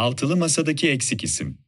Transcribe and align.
Altılı 0.00 0.36
masadaki 0.36 0.90
eksik 0.90 1.24
isim. 1.24 1.58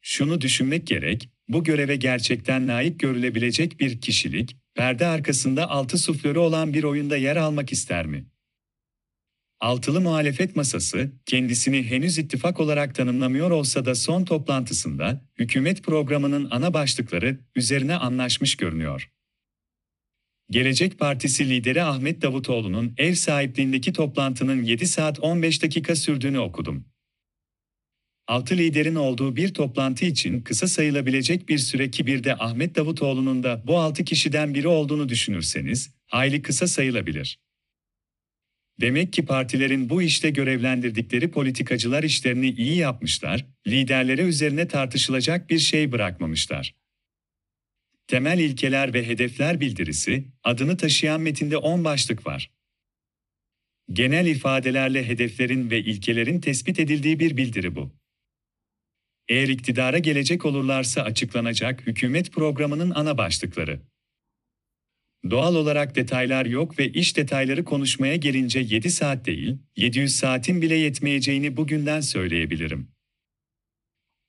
Şunu 0.00 0.40
düşünmek 0.40 0.86
gerek, 0.86 1.28
bu 1.48 1.64
göreve 1.64 1.96
gerçekten 1.96 2.68
layık 2.68 3.00
görülebilecek 3.00 3.80
bir 3.80 4.00
kişilik, 4.00 4.56
perde 4.74 5.06
arkasında 5.06 5.70
altı 5.70 5.98
suflörü 5.98 6.38
olan 6.38 6.74
bir 6.74 6.84
oyunda 6.84 7.16
yer 7.16 7.36
almak 7.36 7.72
ister 7.72 8.06
mi? 8.06 8.26
Altılı 9.60 10.00
muhalefet 10.00 10.56
masası, 10.56 11.12
kendisini 11.26 11.82
henüz 11.82 12.18
ittifak 12.18 12.60
olarak 12.60 12.94
tanımlamıyor 12.94 13.50
olsa 13.50 13.84
da 13.84 13.94
son 13.94 14.24
toplantısında, 14.24 15.24
hükümet 15.38 15.82
programının 15.82 16.48
ana 16.50 16.74
başlıkları 16.74 17.38
üzerine 17.56 17.96
anlaşmış 17.96 18.56
görünüyor. 18.56 19.10
Gelecek 20.50 20.98
Partisi 20.98 21.48
lideri 21.48 21.82
Ahmet 21.82 22.22
Davutoğlu'nun 22.22 22.94
ev 22.96 23.14
sahipliğindeki 23.14 23.92
toplantının 23.92 24.62
7 24.62 24.86
saat 24.86 25.20
15 25.20 25.62
dakika 25.62 25.96
sürdüğünü 25.96 26.38
okudum. 26.38 26.90
Altı 28.30 28.56
liderin 28.56 28.94
olduğu 28.94 29.36
bir 29.36 29.54
toplantı 29.54 30.04
için 30.04 30.40
kısa 30.40 30.68
sayılabilecek 30.68 31.48
bir 31.48 31.58
süre 31.58 31.90
ki 31.90 32.06
bir 32.06 32.24
de 32.24 32.36
Ahmet 32.36 32.76
Davutoğlu'nun 32.76 33.42
da 33.42 33.62
bu 33.66 33.78
altı 33.78 34.04
kişiden 34.04 34.54
biri 34.54 34.68
olduğunu 34.68 35.08
düşünürseniz, 35.08 35.94
hayli 36.06 36.42
kısa 36.42 36.66
sayılabilir. 36.66 37.38
Demek 38.80 39.12
ki 39.12 39.24
partilerin 39.24 39.90
bu 39.90 40.02
işte 40.02 40.30
görevlendirdikleri 40.30 41.30
politikacılar 41.30 42.02
işlerini 42.02 42.50
iyi 42.50 42.76
yapmışlar, 42.76 43.46
liderlere 43.66 44.22
üzerine 44.22 44.68
tartışılacak 44.68 45.50
bir 45.50 45.58
şey 45.58 45.92
bırakmamışlar. 45.92 46.74
Temel 48.06 48.38
ilkeler 48.38 48.94
ve 48.94 49.06
hedefler 49.06 49.60
bildirisi, 49.60 50.24
adını 50.44 50.76
taşıyan 50.76 51.20
metinde 51.20 51.56
10 51.56 51.84
başlık 51.84 52.26
var. 52.26 52.50
Genel 53.92 54.26
ifadelerle 54.26 55.08
hedeflerin 55.08 55.70
ve 55.70 55.78
ilkelerin 55.80 56.40
tespit 56.40 56.80
edildiği 56.80 57.20
bir 57.20 57.36
bildiri 57.36 57.76
bu. 57.76 57.99
Eğer 59.30 59.48
iktidara 59.48 59.98
gelecek 59.98 60.44
olurlarsa 60.44 61.02
açıklanacak 61.02 61.86
hükümet 61.86 62.32
programının 62.32 62.92
ana 62.94 63.18
başlıkları. 63.18 63.80
Doğal 65.30 65.54
olarak 65.54 65.96
detaylar 65.96 66.46
yok 66.46 66.78
ve 66.78 66.88
iş 66.88 67.16
detayları 67.16 67.64
konuşmaya 67.64 68.16
gelince 68.16 68.60
7 68.60 68.90
saat 68.90 69.26
değil, 69.26 69.58
700 69.76 70.16
saatin 70.16 70.62
bile 70.62 70.74
yetmeyeceğini 70.74 71.56
bugünden 71.56 72.00
söyleyebilirim. 72.00 72.88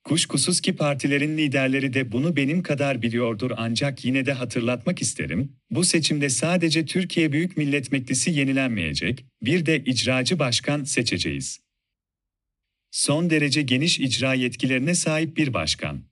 Kuşkusuz 0.04 0.60
ki 0.60 0.76
partilerin 0.76 1.38
liderleri 1.38 1.94
de 1.94 2.12
bunu 2.12 2.36
benim 2.36 2.62
kadar 2.62 3.02
biliyordur 3.02 3.50
ancak 3.56 4.04
yine 4.04 4.26
de 4.26 4.32
hatırlatmak 4.32 5.02
isterim, 5.02 5.52
bu 5.70 5.84
seçimde 5.84 6.28
sadece 6.28 6.86
Türkiye 6.86 7.32
Büyük 7.32 7.56
Millet 7.56 7.92
Meclisi 7.92 8.30
yenilenmeyecek, 8.30 9.24
bir 9.42 9.66
de 9.66 9.84
icracı 9.84 10.38
başkan 10.38 10.84
seçeceğiz. 10.84 11.60
Son 12.92 13.30
derece 13.30 13.62
geniş 13.62 14.00
icra 14.00 14.34
yetkilerine 14.34 14.94
sahip 14.94 15.36
bir 15.36 15.54
başkan 15.54 16.02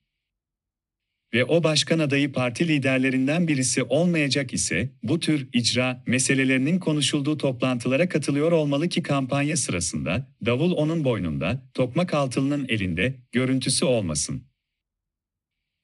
ve 1.34 1.44
o 1.44 1.62
başkan 1.62 1.98
adayı 1.98 2.32
parti 2.32 2.68
liderlerinden 2.68 3.48
birisi 3.48 3.82
olmayacak 3.82 4.52
ise 4.52 4.92
bu 5.02 5.20
tür 5.20 5.48
icra 5.52 6.02
meselelerinin 6.06 6.78
konuşulduğu 6.78 7.36
toplantılara 7.38 8.08
katılıyor 8.08 8.52
olmalı 8.52 8.88
ki 8.88 9.02
kampanya 9.02 9.56
sırasında 9.56 10.28
davul 10.46 10.72
onun 10.72 11.04
boynunda, 11.04 11.70
tokmak 11.74 12.14
altılının 12.14 12.66
elinde 12.68 13.14
görüntüsü 13.32 13.84
olmasın. 13.84 14.42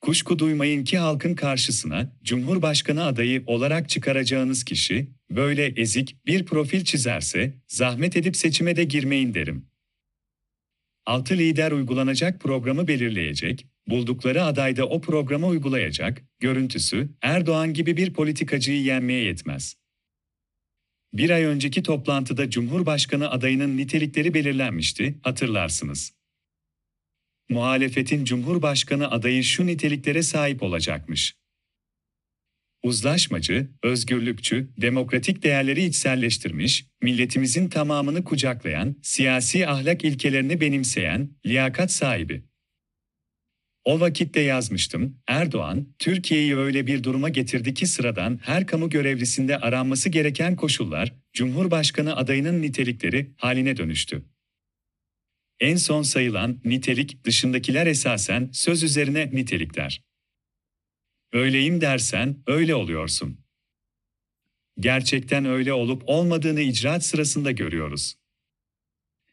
Kuşku 0.01 0.39
duymayın 0.39 0.85
ki 0.85 0.99
halkın 0.99 1.35
karşısına 1.35 2.17
Cumhurbaşkanı 2.23 3.05
adayı 3.05 3.43
olarak 3.47 3.89
çıkaracağınız 3.89 4.65
kişi 4.65 5.11
böyle 5.31 5.67
ezik 5.67 6.27
bir 6.27 6.45
profil 6.45 6.85
çizerse 6.85 7.55
zahmet 7.69 8.17
edip 8.17 8.37
seçime 8.37 8.77
de 8.77 8.85
girmeyin 8.85 9.35
derim. 9.35 9.76
Altı 11.07 11.37
lider 11.37 11.73
uygulanacak 11.73 12.41
programı 12.41 12.89
belirleyecek, 12.89 13.67
buldukları 13.89 14.45
adayda 14.45 14.89
o 14.89 15.01
programı 15.01 15.47
uygulayacak, 15.47 16.23
görüntüsü 16.41 17.09
Erdoğan 17.23 17.75
gibi 17.75 17.97
bir 17.97 18.13
politikacıyı 18.13 18.83
yenmeye 18.83 19.25
yetmez. 19.25 19.77
Bir 21.13 21.31
ay 21.31 21.45
önceki 21.45 21.83
toplantıda 21.83 22.51
Cumhurbaşkanı 22.51 23.31
adayının 23.31 23.77
nitelikleri 23.77 24.35
belirlenmişti, 24.35 25.19
hatırlarsınız. 25.23 26.13
Muhalefetin 27.49 28.25
Cumhurbaşkanı 28.25 29.11
adayı 29.11 29.45
şu 29.45 29.67
niteliklere 29.67 30.23
sahip 30.23 30.63
olacakmış. 30.63 31.37
Uzlaşmacı, 32.87 33.69
özgürlükçü, 33.83 34.69
demokratik 34.81 35.43
değerleri 35.43 35.85
içselleştirmiş, 35.85 36.87
milletimizin 37.03 37.69
tamamını 37.69 38.25
kucaklayan, 38.25 38.97
siyasi 39.03 39.69
ahlak 39.69 40.05
ilkelerini 40.05 40.61
benimseyen, 40.61 41.31
liyakat 41.47 41.93
sahibi. 41.93 42.43
O 43.85 44.01
vakitte 44.01 44.41
yazmıştım, 44.41 45.19
Erdoğan, 45.27 45.87
Türkiye'yi 45.99 46.57
öyle 46.57 46.87
bir 46.87 47.05
duruma 47.05 47.29
getirdi 47.29 47.75
ki 47.75 47.87
sıradan 47.87 48.41
her 48.43 48.67
kamu 48.67 48.91
görevlisinde 48.91 49.59
aranması 49.59 50.09
gereken 50.09 50.57
koşullar, 50.57 51.15
Cumhurbaşkanı 51.33 52.17
adayının 52.17 52.63
nitelikleri 52.63 53.31
haline 53.37 53.77
dönüştü. 53.77 54.23
En 55.61 55.77
son 55.77 56.03
sayılan 56.03 56.61
nitelik 56.65 57.25
dışındakiler 57.25 57.87
esasen 57.87 58.49
söz 58.53 58.83
üzerine 58.83 59.31
nitelikler. 59.33 60.03
Öyleyim 61.33 61.81
dersen 61.81 62.43
öyle 62.47 62.75
oluyorsun. 62.75 63.39
Gerçekten 64.81 65.45
öyle 65.45 65.73
olup 65.73 66.03
olmadığını 66.07 66.61
icraat 66.61 67.05
sırasında 67.05 67.51
görüyoruz. 67.51 68.19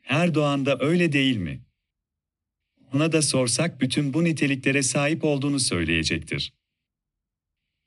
Erdoğan 0.03 0.65
da 0.65 0.77
öyle 0.79 1.11
değil 1.11 1.37
mi? 1.37 1.61
ona 2.93 3.11
da 3.11 3.21
sorsak 3.21 3.81
bütün 3.81 4.13
bu 4.13 4.23
niteliklere 4.23 4.83
sahip 4.83 5.23
olduğunu 5.23 5.59
söyleyecektir. 5.59 6.53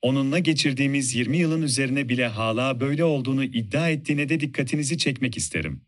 Onunla 0.03 0.39
geçirdiğimiz 0.39 1.15
20 1.15 1.37
yılın 1.37 1.63
üzerine 1.63 2.09
bile 2.09 2.27
hala 2.27 2.81
böyle 2.81 3.05
olduğunu 3.05 3.45
iddia 3.45 3.91
ettiğine 3.91 4.29
de 4.29 4.41
dikkatinizi 4.41 4.99
çekmek 4.99 5.37
isterim. 5.37 5.81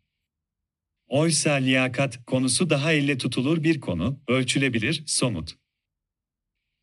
Oysa 1.09 1.53
liyakat 1.53 2.25
konusu 2.27 2.71
daha 2.71 2.93
elle 2.93 3.19
tutulur 3.19 3.63
bir 3.63 3.81
konu, 3.81 4.21
ölçülebilir, 4.29 5.03
somut. 5.07 5.55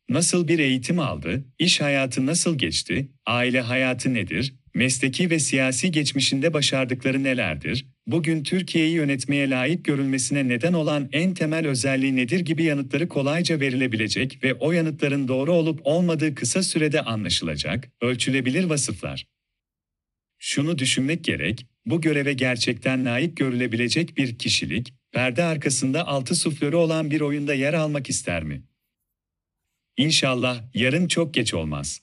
Nasıl 0.08 0.48
bir 0.48 0.58
eğitim 0.58 0.98
aldı, 0.98 1.44
iş 1.58 1.80
hayatı 1.80 2.26
nasıl 2.26 2.58
geçti, 2.58 3.08
aile 3.26 3.60
hayatı 3.60 4.14
nedir, 4.14 4.54
mesleki 4.74 5.30
ve 5.30 5.38
siyasi 5.38 5.90
geçmişinde 5.90 6.52
başardıkları 6.52 7.24
nelerdir, 7.24 7.86
bugün 8.06 8.42
Türkiye'yi 8.42 8.94
yönetmeye 8.94 9.50
layık 9.50 9.84
görülmesine 9.84 10.48
neden 10.48 10.72
olan 10.72 11.08
en 11.12 11.34
temel 11.34 11.66
özelliği 11.66 12.16
nedir 12.16 12.40
gibi 12.40 12.62
yanıtları 12.62 13.08
kolayca 13.08 13.60
verilebilecek 13.60 14.44
ve 14.44 14.54
o 14.54 14.72
yanıtların 14.72 15.28
doğru 15.28 15.52
olup 15.52 15.80
olmadığı 15.84 16.34
kısa 16.34 16.62
sürede 16.62 17.00
anlaşılacak, 17.00 17.88
ölçülebilir 18.00 18.64
vasıflar. 18.64 19.26
Şunu 20.38 20.78
düşünmek 20.78 21.24
gerek, 21.24 21.66
bu 21.86 22.00
göreve 22.00 22.32
gerçekten 22.32 23.04
layık 23.04 23.36
görülebilecek 23.36 24.16
bir 24.16 24.38
kişilik, 24.38 24.94
perde 25.12 25.44
arkasında 25.44 26.06
altı 26.06 26.34
suflörü 26.34 26.76
olan 26.76 27.10
bir 27.10 27.20
oyunda 27.20 27.54
yer 27.54 27.74
almak 27.74 28.08
ister 28.08 28.44
mi? 28.44 28.62
İnşallah 29.96 30.64
yarın 30.74 31.08
çok 31.08 31.34
geç 31.34 31.54
olmaz. 31.54 32.00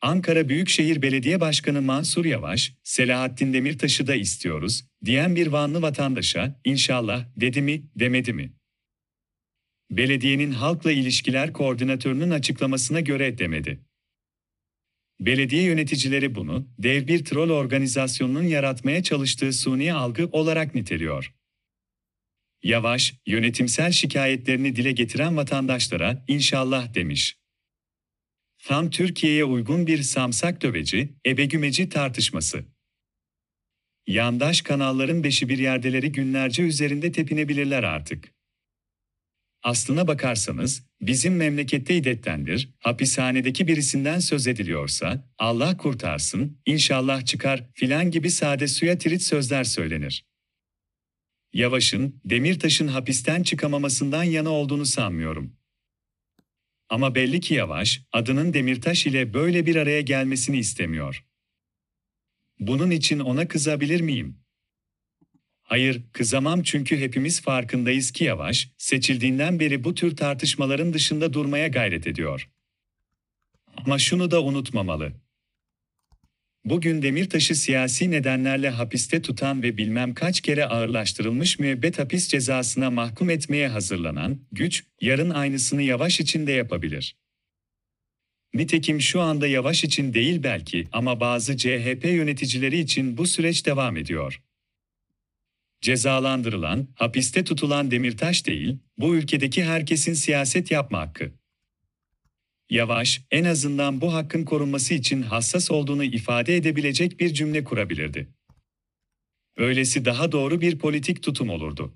Ankara 0.00 0.48
Büyükşehir 0.48 1.02
Belediye 1.02 1.40
Başkanı 1.40 1.82
Mansur 1.82 2.24
Yavaş, 2.24 2.74
Selahattin 2.82 3.52
Demirtaş'ı 3.52 4.06
da 4.06 4.14
istiyoruz, 4.14 4.84
diyen 5.04 5.36
bir 5.36 5.46
Vanlı 5.46 5.82
vatandaşa, 5.82 6.60
inşallah, 6.64 7.26
dedi 7.36 7.62
mi, 7.62 7.82
demedi 7.96 8.32
mi? 8.32 8.52
Belediyenin 9.90 10.50
halkla 10.50 10.92
ilişkiler 10.92 11.52
koordinatörünün 11.52 12.30
açıklamasına 12.30 13.00
göre 13.00 13.38
demedi. 13.38 13.80
Belediye 15.20 15.62
yöneticileri 15.62 16.34
bunu, 16.34 16.68
dev 16.78 17.06
bir 17.06 17.24
troll 17.24 17.50
organizasyonunun 17.50 18.42
yaratmaya 18.42 19.02
çalıştığı 19.02 19.52
suni 19.52 19.92
algı 19.94 20.26
olarak 20.32 20.74
niteliyor. 20.74 21.34
Yavaş, 22.62 23.14
yönetimsel 23.26 23.92
şikayetlerini 23.92 24.76
dile 24.76 24.92
getiren 24.92 25.36
vatandaşlara 25.36 26.24
inşallah 26.28 26.94
demiş. 26.94 27.38
Tam 28.64 28.90
Türkiye'ye 28.90 29.44
uygun 29.44 29.86
bir 29.86 30.02
samsak 30.02 30.62
döveci, 30.62 31.14
ebegümeci 31.26 31.88
tartışması. 31.88 32.64
Yandaş 34.06 34.62
kanalların 34.62 35.24
beşi 35.24 35.48
bir 35.48 35.58
yerdeleri 35.58 36.12
günlerce 36.12 36.62
üzerinde 36.62 37.12
tepinebilirler 37.12 37.82
artık. 37.82 38.34
Aslına 39.62 40.06
bakarsanız, 40.06 40.86
bizim 41.00 41.36
memlekette 41.36 41.96
idettendir, 41.96 42.68
hapishanedeki 42.78 43.68
birisinden 43.68 44.18
söz 44.18 44.46
ediliyorsa, 44.46 45.30
Allah 45.38 45.76
kurtarsın, 45.76 46.60
inşallah 46.66 47.24
çıkar 47.24 47.68
filan 47.74 48.10
gibi 48.10 48.30
sade 48.30 48.68
suya 48.68 48.98
tirit 48.98 49.22
sözler 49.22 49.64
söylenir. 49.64 50.31
Yavaş'ın, 51.52 52.20
Demirtaş'ın 52.24 52.88
hapisten 52.88 53.42
çıkamamasından 53.42 54.22
yana 54.22 54.50
olduğunu 54.50 54.86
sanmıyorum. 54.86 55.56
Ama 56.88 57.14
belli 57.14 57.40
ki 57.40 57.54
Yavaş, 57.54 58.02
adının 58.12 58.54
Demirtaş 58.54 59.06
ile 59.06 59.34
böyle 59.34 59.66
bir 59.66 59.76
araya 59.76 60.00
gelmesini 60.00 60.58
istemiyor. 60.58 61.24
Bunun 62.60 62.90
için 62.90 63.18
ona 63.18 63.48
kızabilir 63.48 64.00
miyim? 64.00 64.38
Hayır, 65.62 66.02
kızamam 66.12 66.62
çünkü 66.62 66.98
hepimiz 66.98 67.40
farkındayız 67.40 68.10
ki 68.10 68.24
Yavaş, 68.24 68.70
seçildiğinden 68.78 69.60
beri 69.60 69.84
bu 69.84 69.94
tür 69.94 70.16
tartışmaların 70.16 70.92
dışında 70.92 71.32
durmaya 71.32 71.68
gayret 71.68 72.06
ediyor. 72.06 72.50
Ama 73.76 73.98
şunu 73.98 74.30
da 74.30 74.42
unutmamalı. 74.42 75.12
Bugün 76.64 77.02
Demirtaş'ı 77.02 77.54
siyasi 77.54 78.10
nedenlerle 78.10 78.70
hapiste 78.70 79.22
tutan 79.22 79.62
ve 79.62 79.76
bilmem 79.76 80.14
kaç 80.14 80.40
kere 80.40 80.66
ağırlaştırılmış 80.66 81.58
müebbet 81.58 81.98
hapis 81.98 82.28
cezasına 82.28 82.90
mahkum 82.90 83.30
etmeye 83.30 83.68
hazırlanan 83.68 84.40
güç, 84.52 84.84
yarın 85.00 85.30
aynısını 85.30 85.82
Yavaş 85.82 86.20
için 86.20 86.46
de 86.46 86.52
yapabilir. 86.52 87.16
Nitekim 88.54 89.00
şu 89.00 89.20
anda 89.20 89.46
Yavaş 89.46 89.84
için 89.84 90.14
değil 90.14 90.42
belki 90.42 90.88
ama 90.92 91.20
bazı 91.20 91.56
CHP 91.56 92.04
yöneticileri 92.04 92.78
için 92.78 93.16
bu 93.16 93.26
süreç 93.26 93.66
devam 93.66 93.96
ediyor. 93.96 94.42
Cezalandırılan, 95.80 96.88
hapiste 96.94 97.44
tutulan 97.44 97.90
Demirtaş 97.90 98.46
değil, 98.46 98.78
bu 98.98 99.16
ülkedeki 99.16 99.64
herkesin 99.64 100.14
siyaset 100.14 100.70
yapma 100.70 101.00
hakkı. 101.00 101.41
Yavaş, 102.70 103.22
en 103.30 103.44
azından 103.44 104.00
bu 104.00 104.14
hakkın 104.14 104.44
korunması 104.44 104.94
için 104.94 105.22
hassas 105.22 105.70
olduğunu 105.70 106.04
ifade 106.04 106.56
edebilecek 106.56 107.20
bir 107.20 107.34
cümle 107.34 107.64
kurabilirdi. 107.64 108.28
Öylesi 109.56 110.04
daha 110.04 110.32
doğru 110.32 110.60
bir 110.60 110.78
politik 110.78 111.22
tutum 111.22 111.50
olurdu. 111.50 111.94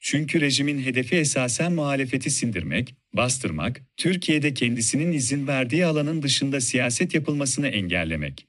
Çünkü 0.00 0.40
rejimin 0.40 0.78
hedefi 0.78 1.16
esasen 1.16 1.72
muhalefeti 1.72 2.30
sindirmek, 2.30 2.94
bastırmak, 3.12 3.82
Türkiye'de 3.96 4.54
kendisinin 4.54 5.12
izin 5.12 5.46
verdiği 5.46 5.86
alanın 5.86 6.22
dışında 6.22 6.60
siyaset 6.60 7.14
yapılmasını 7.14 7.68
engellemek. 7.68 8.46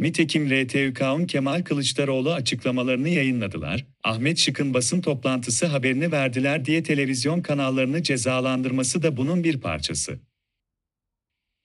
Nitekim 0.00 0.50
RTÜK'un 0.50 1.26
Kemal 1.26 1.62
Kılıçdaroğlu 1.62 2.32
açıklamalarını 2.32 3.08
yayınladılar, 3.08 3.86
Ahmet 4.04 4.38
Şık'ın 4.38 4.74
basın 4.74 5.00
toplantısı 5.00 5.66
haberini 5.66 6.12
verdiler 6.12 6.64
diye 6.64 6.82
televizyon 6.82 7.42
kanallarını 7.42 8.02
cezalandırması 8.02 9.02
da 9.02 9.16
bunun 9.16 9.44
bir 9.44 9.60
parçası. 9.60 10.20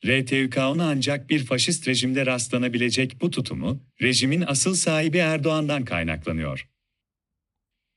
RTÜK'un 0.05 0.79
ancak 0.79 1.29
bir 1.29 1.45
faşist 1.45 1.87
rejimde 1.87 2.25
rastlanabilecek 2.25 3.21
bu 3.21 3.31
tutumu, 3.31 3.83
rejimin 4.01 4.43
asıl 4.47 4.75
sahibi 4.75 5.17
Erdoğan'dan 5.17 5.85
kaynaklanıyor. 5.85 6.69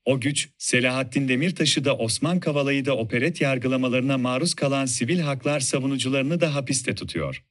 O 0.05 0.21
güç, 0.21 0.49
Selahattin 0.59 1.29
Demirtaş'ı 1.29 1.85
da 1.85 1.97
Osman 1.97 2.41
Kavala'yı 2.41 2.85
da 2.85 2.97
operet 2.97 3.41
yargılamalarına 3.41 4.19
maruz 4.19 4.55
kalan 4.55 4.87
sivil 4.87 5.19
haklar 5.19 5.61
savunucularını 5.61 6.41
da 6.41 6.55
hapiste 6.55 6.95
tutuyor. 6.95 7.45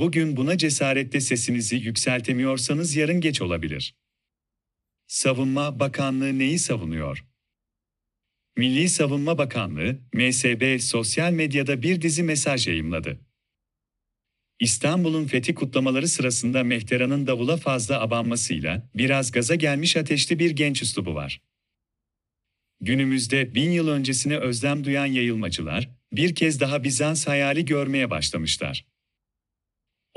Bugün 0.00 0.36
buna 0.36 0.58
cesaretle 0.58 1.20
sesinizi 1.20 1.76
yükseltemiyorsanız 1.76 2.96
yarın 2.96 3.20
geç 3.20 3.42
olabilir. 3.42 3.94
Savunma 5.06 5.80
Bakanlığı 5.80 6.38
neyi 6.38 6.58
savunuyor? 6.58 7.24
Milli 8.56 8.88
Savunma 8.88 9.38
Bakanlığı, 9.38 9.98
MSB 10.14 10.80
sosyal 10.80 11.32
medyada 11.32 11.82
bir 11.82 12.02
dizi 12.02 12.22
mesaj 12.22 12.68
yayımladı. 12.68 13.20
İstanbul'un 14.60 15.26
fethi 15.26 15.54
kutlamaları 15.54 16.08
sırasında 16.08 16.64
Mehteran'ın 16.64 17.26
davula 17.26 17.56
fazla 17.56 18.00
abanmasıyla 18.00 18.90
biraz 18.94 19.30
gaza 19.30 19.54
gelmiş 19.54 19.96
ateşli 19.96 20.38
bir 20.38 20.50
genç 20.50 20.82
üslubu 20.82 21.14
var. 21.14 21.42
Günümüzde 22.80 23.54
bin 23.54 23.70
yıl 23.70 23.88
öncesine 23.88 24.38
özlem 24.38 24.84
duyan 24.84 25.06
yayılmacılar, 25.06 25.90
bir 26.12 26.34
kez 26.34 26.60
daha 26.60 26.84
Bizans 26.84 27.26
hayali 27.26 27.64
görmeye 27.64 28.10
başlamışlar. 28.10 28.95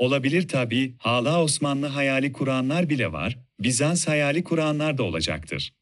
Olabilir 0.00 0.48
tabii, 0.48 0.94
hala 0.98 1.42
Osmanlı 1.42 1.86
hayali 1.86 2.32
kuranlar 2.32 2.88
bile 2.88 3.12
var, 3.12 3.38
Bizans 3.60 4.08
hayali 4.08 4.44
kuranlar 4.44 4.98
da 4.98 5.02
olacaktır. 5.02 5.74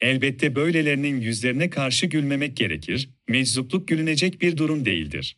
Elbette 0.00 0.54
böylelerinin 0.54 1.20
yüzlerine 1.20 1.70
karşı 1.70 2.06
gülmemek 2.06 2.56
gerekir, 2.56 3.10
meczupluk 3.28 3.88
gülünecek 3.88 4.40
bir 4.42 4.56
durum 4.56 4.84
değildir. 4.84 5.36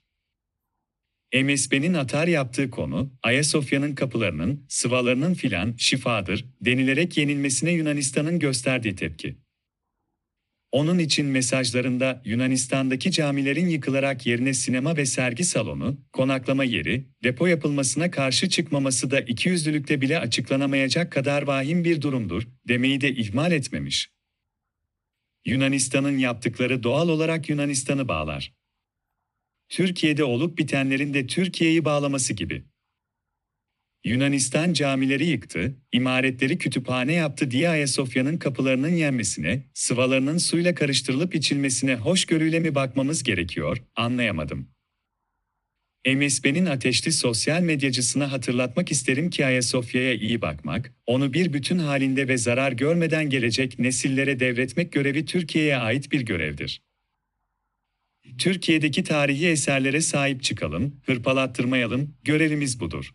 MSB'nin 1.34 1.94
atar 1.94 2.28
yaptığı 2.28 2.70
konu, 2.70 3.12
Ayasofya'nın 3.22 3.94
kapılarının, 3.94 4.64
sıvalarının 4.68 5.34
filan 5.34 5.74
şifadır 5.78 6.44
denilerek 6.60 7.16
yenilmesine 7.18 7.72
Yunanistan'ın 7.72 8.38
gösterdiği 8.38 8.96
tepki. 8.96 9.41
Onun 10.72 10.98
için 10.98 11.26
mesajlarında 11.26 12.22
Yunanistan'daki 12.24 13.10
camilerin 13.10 13.68
yıkılarak 13.68 14.26
yerine 14.26 14.54
sinema 14.54 14.96
ve 14.96 15.06
sergi 15.06 15.44
salonu, 15.44 15.98
konaklama 16.12 16.64
yeri, 16.64 17.06
depo 17.24 17.46
yapılmasına 17.46 18.10
karşı 18.10 18.48
çıkmaması 18.48 19.10
da 19.10 19.20
ikiyüzlülükte 19.20 20.00
bile 20.00 20.18
açıklanamayacak 20.18 21.12
kadar 21.12 21.42
vahim 21.42 21.84
bir 21.84 22.02
durumdur, 22.02 22.48
demeyi 22.68 23.00
de 23.00 23.14
ihmal 23.14 23.52
etmemiş. 23.52 24.10
Yunanistan'ın 25.44 26.18
yaptıkları 26.18 26.82
doğal 26.82 27.08
olarak 27.08 27.48
Yunanistan'ı 27.48 28.08
bağlar. 28.08 28.52
Türkiye'de 29.68 30.24
olup 30.24 30.58
bitenlerin 30.58 31.14
de 31.14 31.26
Türkiye'yi 31.26 31.84
bağlaması 31.84 32.34
gibi. 32.34 32.64
Yunanistan 34.04 34.72
camileri 34.72 35.26
yıktı, 35.26 35.76
imaretleri 35.92 36.58
kütüphane 36.58 37.12
yaptı 37.12 37.50
diye 37.50 37.68
Ayasofya'nın 37.68 38.36
kapılarının 38.36 38.94
yenmesine, 38.94 39.62
sıvalarının 39.74 40.38
suyla 40.38 40.74
karıştırılıp 40.74 41.34
içilmesine 41.34 41.94
hoşgörüyle 41.94 42.60
mi 42.60 42.74
bakmamız 42.74 43.22
gerekiyor, 43.22 43.82
anlayamadım. 43.96 44.68
MSB'nin 46.06 46.66
ateşli 46.66 47.12
sosyal 47.12 47.62
medyacısına 47.62 48.32
hatırlatmak 48.32 48.90
isterim 48.90 49.30
ki 49.30 49.46
Ayasofya'ya 49.46 50.14
iyi 50.14 50.42
bakmak, 50.42 50.94
onu 51.06 51.32
bir 51.32 51.52
bütün 51.52 51.78
halinde 51.78 52.28
ve 52.28 52.36
zarar 52.36 52.72
görmeden 52.72 53.30
gelecek 53.30 53.78
nesillere 53.78 54.40
devretmek 54.40 54.92
görevi 54.92 55.24
Türkiye'ye 55.24 55.76
ait 55.76 56.12
bir 56.12 56.20
görevdir. 56.20 56.82
Türkiye'deki 58.38 59.04
tarihi 59.04 59.48
eserlere 59.48 60.00
sahip 60.00 60.42
çıkalım, 60.42 61.00
hırpalattırmayalım, 61.06 62.14
görevimiz 62.24 62.80
budur. 62.80 63.14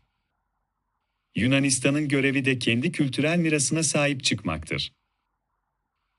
Yunanistan'ın 1.38 2.08
görevi 2.08 2.46
de 2.46 2.60
kendi 2.60 2.92
kültürel 2.92 3.38
mirasına 3.38 3.84
sahip 3.84 4.24
çıkmaktır. 4.24 4.94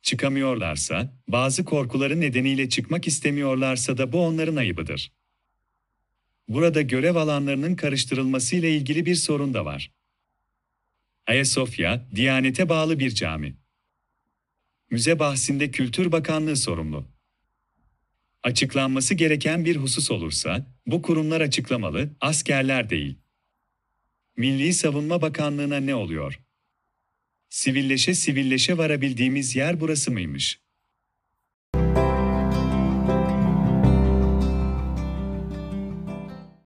Çıkamıyorlarsa, 0.03 1.19
bazı 1.29 1.65
korkuları 1.65 2.21
nedeniyle 2.21 2.69
çıkmak 2.69 3.07
istemiyorlarsa 3.07 3.99
da 3.99 4.13
bu 4.13 4.27
onların 4.27 4.57
ayıbıdır. 4.57 5.13
Burada 6.49 6.83
görev 6.83 7.17
alanlarının 7.17 7.77
karıştırılması 7.77 8.57
ile 8.57 8.77
ilgili 8.77 9.07
bir 9.07 9.15
sorun 9.15 9.55
da 9.55 9.65
var. 9.65 9.93
Ayasofya, 11.27 12.07
Diyanete 12.15 12.69
bağlı 12.69 12.99
bir 12.99 13.11
cami. 13.11 13.57
Müze 14.91 15.19
bahsinde 15.19 15.71
Kültür 15.71 16.13
Bakanlığı 16.13 16.57
sorumlu. 16.57 17.07
Açıklanması 18.43 19.15
gereken 19.15 19.65
bir 19.65 19.77
husus 19.77 20.11
olursa, 20.11 20.67
bu 20.87 21.03
kurumlar 21.03 21.41
açıklamalı, 21.41 22.11
askerler 22.21 22.91
değil. 22.91 23.19
Milli 24.39 24.75
Savunma 24.75 25.23
Bakanlığı'na 25.23 25.81
ne 25.81 25.95
oluyor? 25.95 26.41
Sivilleşe 27.49 28.15
sivilleşe 28.15 28.79
varabildiğimiz 28.79 29.57
yer 29.57 29.81
burası 29.81 30.11
mıymış? 30.11 30.61